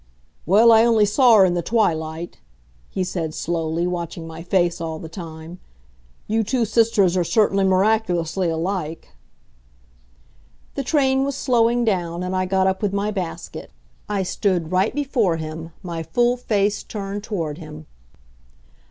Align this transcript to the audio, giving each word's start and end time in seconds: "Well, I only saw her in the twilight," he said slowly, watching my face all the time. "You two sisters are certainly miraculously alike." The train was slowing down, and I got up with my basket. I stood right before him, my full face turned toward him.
"Well, 0.47 0.71
I 0.71 0.83
only 0.83 1.05
saw 1.05 1.35
her 1.35 1.45
in 1.45 1.53
the 1.53 1.61
twilight," 1.61 2.39
he 2.89 3.03
said 3.03 3.35
slowly, 3.35 3.85
watching 3.85 4.25
my 4.25 4.41
face 4.41 4.81
all 4.81 4.97
the 4.97 5.07
time. 5.07 5.59
"You 6.25 6.43
two 6.43 6.65
sisters 6.65 7.15
are 7.15 7.23
certainly 7.23 7.65
miraculously 7.65 8.49
alike." 8.49 9.09
The 10.73 10.81
train 10.83 11.23
was 11.23 11.35
slowing 11.35 11.85
down, 11.85 12.23
and 12.23 12.35
I 12.35 12.47
got 12.47 12.65
up 12.65 12.81
with 12.81 12.93
my 12.93 13.11
basket. 13.11 13.69
I 14.09 14.23
stood 14.23 14.71
right 14.71 14.95
before 14.95 15.37
him, 15.37 15.69
my 15.83 16.01
full 16.01 16.35
face 16.35 16.81
turned 16.81 17.23
toward 17.23 17.59
him. 17.59 17.85